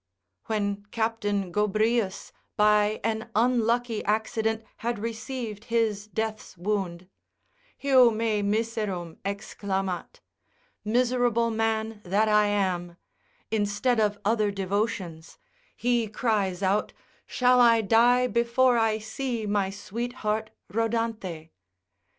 When 0.47 0.87
Captain 0.89 1.51
Gobrius 1.53 2.31
by 2.57 2.99
an 3.03 3.29
unlucky 3.35 4.03
accident 4.03 4.63
had 4.77 4.97
received 4.97 5.65
his 5.65 6.07
death's 6.07 6.57
wound, 6.57 7.07
heu 7.77 8.09
me 8.09 8.41
miserum 8.41 9.17
exclamat, 9.23 10.19
miserable 10.83 11.51
man 11.51 12.01
that 12.03 12.27
I 12.27 12.47
am, 12.47 12.97
(instead 13.51 13.99
of 13.99 14.17
other 14.25 14.49
devotions) 14.49 15.37
he 15.77 16.07
cries 16.07 16.63
out, 16.63 16.93
shall 17.27 17.59
I 17.61 17.81
die 17.81 18.25
before 18.25 18.79
I 18.79 18.97
see 18.97 19.45
my 19.45 19.69
sweetheart 19.69 20.49
Rhodanthe? 20.73 21.51